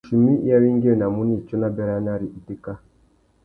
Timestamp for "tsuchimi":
0.05-0.33